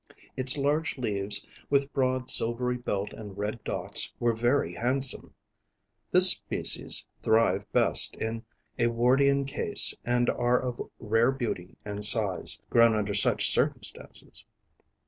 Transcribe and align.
Its 0.35 0.57
large 0.57 0.97
leaves 0.97 1.45
with 1.69 1.93
broad 1.93 2.27
silvery 2.27 2.75
belt 2.75 3.13
and 3.13 3.37
red 3.37 3.63
dots, 3.63 4.11
were 4.19 4.33
very 4.33 4.73
handsome. 4.73 5.35
This 6.11 6.31
species 6.31 7.05
thrive 7.21 7.71
best 7.71 8.15
in 8.15 8.43
a 8.79 8.87
Wardian 8.87 9.45
case 9.45 9.93
and 10.03 10.27
are 10.27 10.59
of 10.59 10.81
rare 10.99 11.29
beauty 11.31 11.77
and 11.85 12.03
size, 12.03 12.59
grown 12.71 12.95
under 12.95 13.13
such 13.13 13.51
circumstances. 13.51 14.43